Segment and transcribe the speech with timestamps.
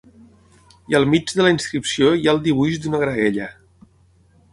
[0.93, 3.51] I al mig de la inscripció hi ha el dibuix d'una graella.